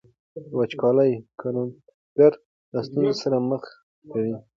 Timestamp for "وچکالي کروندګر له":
0.57-2.79